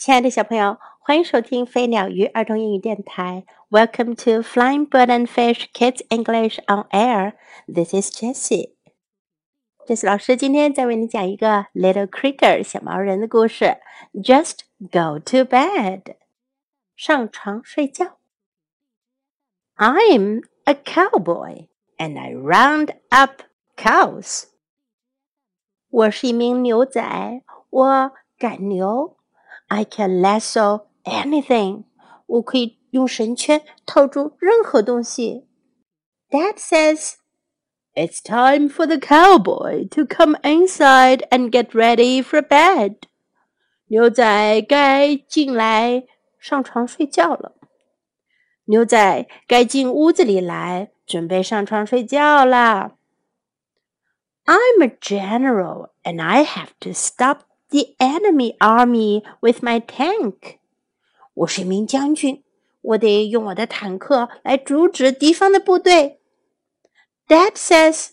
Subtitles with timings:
[0.00, 3.44] 亲爱的小朋友，欢迎收听飞鸟鱼儿童英语电台。
[3.70, 7.32] Welcome to Flying Bird and Fish Kids English on Air.
[7.66, 8.74] This is Jessie.
[9.84, 13.78] 这是老师今天在为你讲一个 Little Critter 小毛人的故事。
[14.12, 16.16] Just go to bed.
[16.94, 18.18] 上床睡觉。
[19.76, 21.66] I'm a cowboy
[21.96, 23.42] and I round up
[23.76, 24.44] cows.
[25.88, 29.16] 我是一名牛仔，我赶牛。
[29.70, 31.84] I can lasso anything.
[32.26, 35.46] 我可以用绳圈套住任何东西。
[36.30, 37.14] Dad says,
[37.94, 42.96] It's time for the cowboy to come inside and get ready for bed.
[43.86, 46.04] 牛仔该进来
[46.38, 47.54] 上床睡觉了。
[48.64, 52.96] 牛仔该进屋子里来，准备上床睡觉啦。
[54.44, 60.58] I'm a general and I have to stop the enemy army with my tank.
[61.34, 62.42] 我是一名将军，
[62.80, 66.20] 我得用我的坦克来阻止敌方的部队。
[67.28, 68.10] Dad says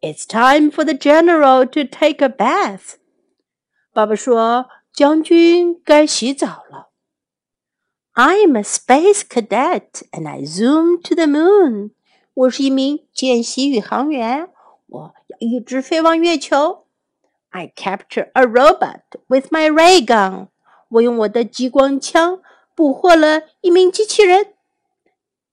[0.00, 2.96] it's time for the general to take a bath.
[3.92, 6.90] 爸爸说，将军该洗澡了。
[8.14, 11.92] I'm a space cadet and I zoom to the moon.
[12.34, 14.50] 我是一名见习宇航员，
[14.86, 16.83] 我要一直飞往月球。
[17.55, 20.49] I capture a robot with my ray gun.
[20.89, 22.41] 我用我的激光枪
[22.75, 24.55] 捕获了一名机器人。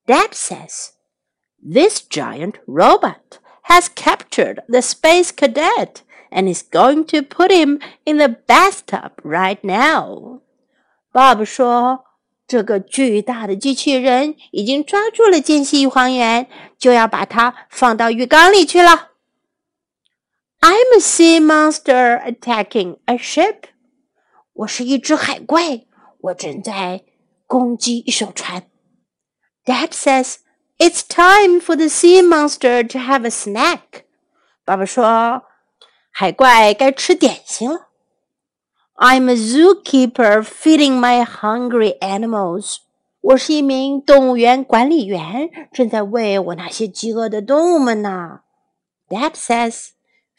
[0.04, 0.94] Dad says,
[1.62, 8.18] This giant robot has captured the space cadet and is going to put him in
[8.18, 10.40] the bathtub right now.
[11.12, 11.46] Bob
[20.61, 23.69] I'm a sea monster attacking a ship.
[24.53, 25.85] 我是一只海怪，
[26.19, 27.03] 我正在
[27.45, 28.63] 攻击一艘船。
[29.65, 30.37] Dad says
[30.77, 34.05] it's time for the sea monster to have a snack.
[34.65, 35.43] 爸爸说，
[36.11, 37.89] 海怪该吃点心了。
[38.95, 42.77] I'm a zookeeper feeding my hungry animals.
[43.21, 48.41] 我是一名动物园管理员，正在喂我那些饥饿的动物们呢。
[49.07, 49.89] Dad says.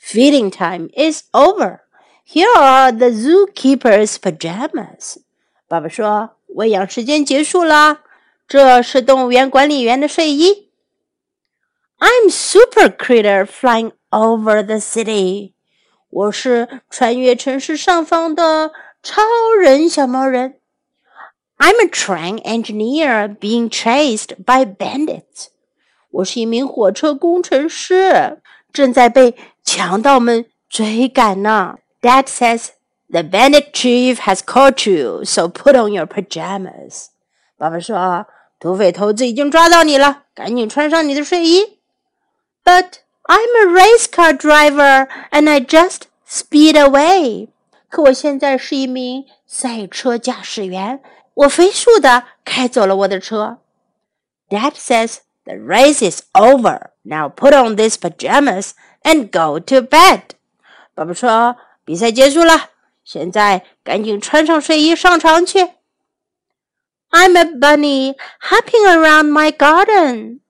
[0.03, 1.81] Feeding time is over.
[2.25, 5.19] Here are the zookeeper's pajamas.
[5.67, 8.01] 爸爸说，喂养时间结束了，
[8.47, 10.71] 这是动物园管理员的睡衣。
[11.99, 15.53] I'm super critter flying over the city.
[16.11, 18.73] 我是穿越城市上方的
[19.03, 19.23] 超
[19.61, 20.61] 人小毛人。
[21.59, 25.49] I'm a train engineer being chased by bandits.
[26.11, 28.41] 我是一名火车工程师。
[28.73, 29.35] 正在被
[29.73, 31.77] 强盗们追赶呢。
[32.01, 32.69] Dad says
[33.09, 37.07] the bandit chief has caught you, so put on your pajamas.
[37.57, 38.27] 爸爸说，
[38.61, 41.79] 土匪头子已经抓到你了，赶紧穿上你的睡衣。
[42.65, 47.49] But I'm a race car driver, and I just speed away.
[47.89, 51.01] 可我现在是一名赛车驾驶员，
[51.35, 53.59] 我飞速的开走了我的车。
[54.49, 56.91] Dad says the race is over.
[57.03, 58.73] Now put on these pajamas
[59.03, 60.23] and go to bed.
[60.95, 62.71] 爸爸说：“比赛结束了，
[63.05, 65.61] 现在赶紧穿上睡衣上床去。”
[67.11, 70.41] I'm a bunny hopping around my garden.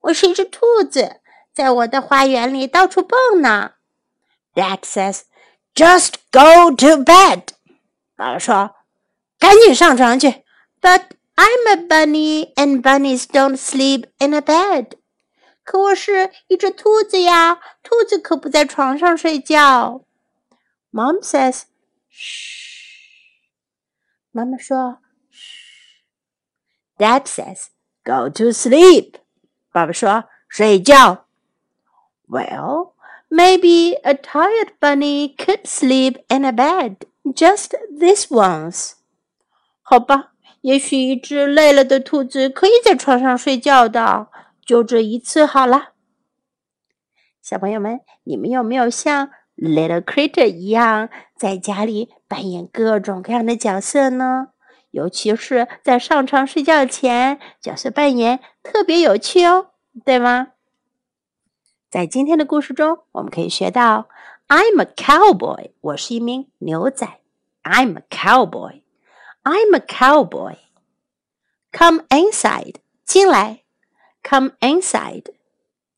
[0.00, 1.20] 我是一只兔子，
[1.52, 3.72] 在我的花园里到处蹦呢。
[4.54, 5.22] Dad says,
[5.74, 7.48] "Just go to bed."
[8.16, 8.80] 爸爸说：“
[9.38, 10.44] 赶紧上床去。”
[10.80, 11.02] But
[11.34, 14.92] I'm a bunny, and bunnies don't sleep in a bed.
[15.64, 20.02] 可我是一只兔子呀，兔子可不在床上睡觉。
[20.90, 21.64] Mom says，
[22.08, 22.66] 嘘。
[24.30, 24.98] 妈妈说，
[25.30, 26.04] 嘘。
[26.96, 29.16] Dad says，go to sleep。
[29.70, 31.26] 爸爸说，睡觉。
[32.26, 32.94] Well,
[33.28, 38.92] maybe a tired bunny could sleep in a bed just this once。
[39.82, 40.32] 好吧，
[40.62, 44.28] 也许一只累了的兔子可以在床上睡觉的。
[44.65, 45.89] 就这一次好了，
[47.41, 54.49] 小朋友们，你们有没有像 Little Critter 一样在家里扮演各种各样的角色呢？
[54.91, 59.71] 尤其是在上床睡觉前，角色扮演特别有趣哦，
[60.05, 60.49] 对吗？
[61.89, 64.07] 在今天的故事中，我们可以学到
[64.47, 67.07] "I'm a cowboy"，我是一名牛仔。
[67.63, 68.81] "I'm a cowboy",
[69.43, 70.57] "I'm a cowboy."
[71.71, 73.62] Come inside，进来。
[74.22, 75.30] Come inside.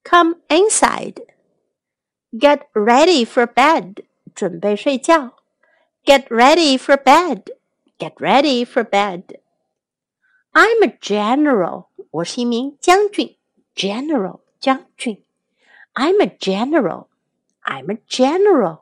[0.05, 1.21] Come inside.
[2.33, 4.05] Get ready for bed.
[4.35, 5.37] 准备睡觉。
[6.05, 7.43] Get ready for bed.
[8.01, 9.39] get ready for bed.
[10.55, 11.89] I'm a general.
[12.11, 13.37] 我是一名将军。
[13.77, 15.23] General 将军。
[15.93, 17.09] I'm a general.
[17.63, 18.81] I'm a general.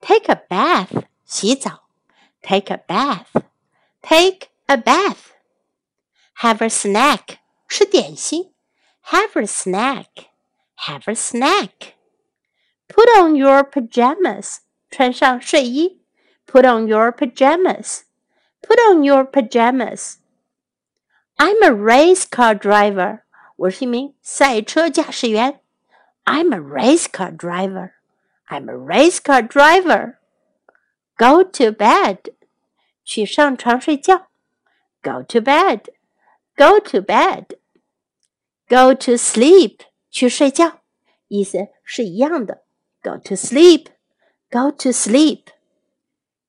[0.00, 1.04] Take a bath.
[1.24, 1.84] 洗澡。
[2.42, 3.42] Take a bath.
[4.02, 5.30] Take a bath.
[6.40, 7.38] Have a snack.
[7.68, 8.47] 吃点心。
[9.12, 10.30] Have a snack.
[10.86, 11.94] Have a snack.
[12.88, 14.58] Put on your pajamas.
[14.90, 16.00] 穿上睡衣。
[16.46, 18.02] Put on your pajamas.
[18.62, 20.18] Put on your pajamas.
[21.36, 23.20] I'm a race car driver.
[23.56, 25.60] 我是一名赛车驾驶员。
[26.24, 27.92] I'm a race car driver.
[28.48, 30.14] I'm a race car driver.
[31.16, 32.34] Go to bed.
[33.04, 34.28] 去上床睡觉。
[35.02, 35.90] Go to bed.
[36.56, 37.56] Go to bed.
[38.68, 39.80] Go to sleep.
[40.10, 40.80] 去睡觉，
[41.28, 42.62] 意思是一样的。
[43.02, 43.88] Go to sleep.
[44.50, 45.46] Go to sleep.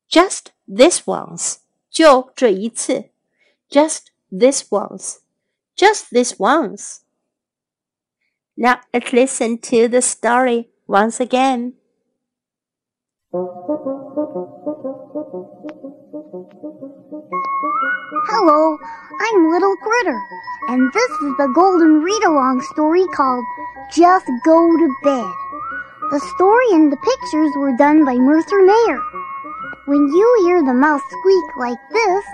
[0.10, 1.58] Just this once.
[1.90, 3.10] 就这一次。
[3.70, 5.18] Just this once.
[5.76, 7.00] Just this once.
[8.54, 11.74] Now let's listen to the story once again.
[16.13, 16.27] Hello,
[19.21, 20.21] I'm Little Critter,
[20.69, 23.45] and this is the Golden Read Along story called
[23.93, 25.33] Just Go to Bed.
[26.11, 29.01] The story and the pictures were done by Mercer Mayer.
[29.87, 32.25] When you hear the mouse squeak like this,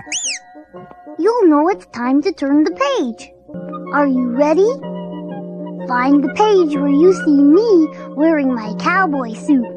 [1.19, 3.31] you'll know it's time to turn the page.
[3.93, 4.71] Are you ready?
[5.87, 9.76] Find the page where you see me wearing my cowboy suit.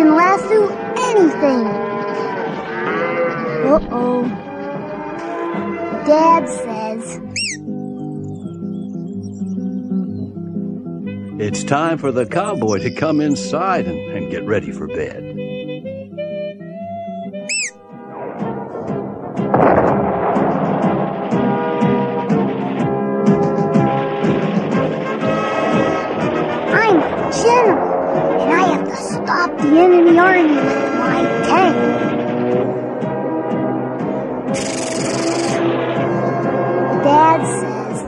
[0.00, 0.68] Can lasso
[1.10, 1.66] anything.
[3.68, 4.22] Uh-oh.
[6.06, 7.20] Dad says...
[11.38, 15.29] It's time for the cowboy to come inside and, and get ready for bed.
[28.96, 31.76] Stop the enemy army with my tank.
[37.04, 38.06] Dad says,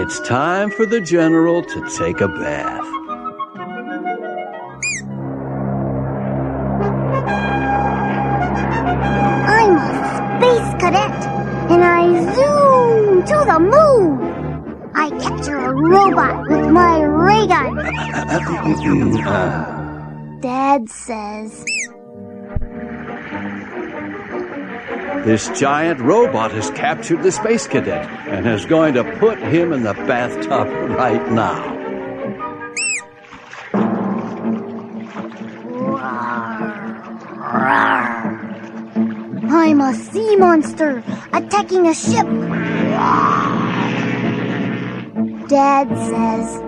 [0.00, 2.86] It's time for the general to take a bath.
[9.48, 11.26] I'm a space cadet,
[11.70, 14.35] and I zoom to the moon.
[15.06, 17.76] I capture a robot with my ray gun.
[20.40, 21.64] Dad says,
[25.24, 29.84] This giant robot has captured the space cadet and is going to put him in
[29.84, 30.66] the bathtub
[30.98, 31.76] right now.
[39.48, 42.26] I'm a sea monster attacking a ship.
[45.48, 46.60] Dad says,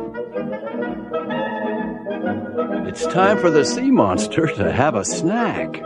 [2.87, 5.83] It's time for the sea monster to have a snack.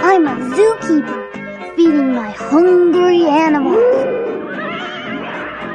[0.00, 4.04] I'm a zookeeper feeding my hungry animals.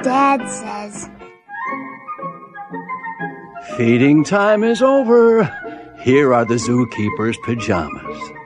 [0.03, 1.09] Dad says,
[3.77, 5.43] Feeding time is over.
[5.99, 8.42] Here are the zookeeper's pajamas.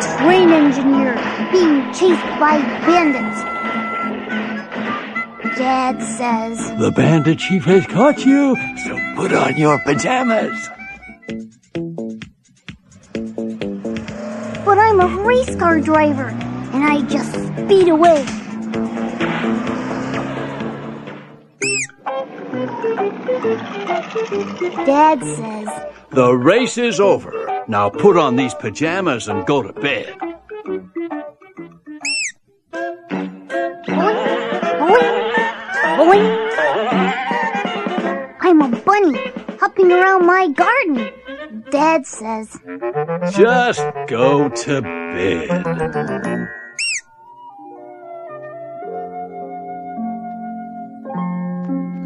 [0.00, 1.14] Train engineer
[1.50, 3.42] being chased by bandits.
[5.58, 10.68] Dad says, The bandit chief has caught you, so put on your pajamas.
[14.64, 18.24] But I'm a race car driver, and I just speed away.
[24.86, 25.68] Dad says,
[26.10, 27.37] The race is over.
[27.68, 30.16] Now put on these pajamas and go to bed.
[38.40, 39.18] I'm a bunny
[39.60, 41.12] hopping around my garden.
[41.70, 42.58] Dad says,
[43.36, 45.48] Just go to bed.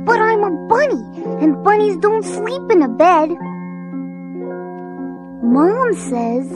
[0.05, 3.31] But I'm a bunny, and bunnies don't sleep in a bed.
[5.43, 6.49] Mom says,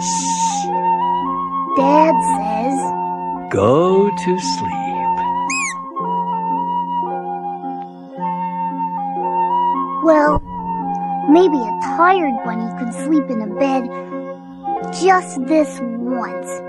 [0.00, 0.66] shh.
[1.76, 4.82] Dad says, Go to sleep.
[10.02, 10.42] well,
[11.28, 13.88] maybe a tired bunny could sleep in a bed
[15.00, 16.60] just this once.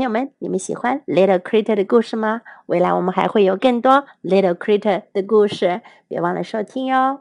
[0.00, 2.40] 朋友们，你们喜欢 Little Critter 的故事吗？
[2.64, 7.20] 未来我们还会有更多 Little Critter 的故事，别忘了收听哟。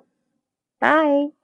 [0.80, 1.39] Bye。